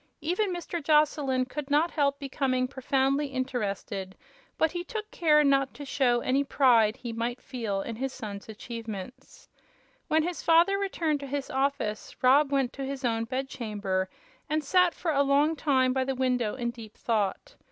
Even 0.21 0.51
Mr. 0.51 0.83
Joslyn 0.83 1.45
could 1.45 1.69
not 1.69 1.91
help 1.91 2.17
becoming 2.17 2.67
profoundly 2.67 3.27
interested, 3.27 4.15
but 4.57 4.71
he 4.71 4.83
took 4.83 5.11
care 5.11 5.43
not 5.43 5.75
to 5.75 5.85
show 5.85 6.21
any 6.21 6.43
pride 6.43 6.97
he 6.97 7.13
might 7.13 7.39
feel 7.39 7.81
in 7.83 7.95
his 7.97 8.11
son's 8.11 8.49
achievements. 8.49 9.47
When 10.07 10.23
his 10.23 10.41
father 10.41 10.79
returned 10.79 11.19
to 11.19 11.27
his 11.27 11.51
office 11.51 12.15
Rob 12.23 12.51
went 12.51 12.73
to 12.73 12.83
his 12.83 13.05
own 13.05 13.25
bed 13.25 13.47
chamber 13.47 14.09
and 14.49 14.63
sat 14.63 14.95
for 14.95 15.11
a 15.11 15.21
long 15.21 15.55
time 15.55 15.93
by 15.93 16.03
the 16.03 16.15
window 16.15 16.55
in 16.55 16.71
deep 16.71 16.97
thought. 16.97 17.53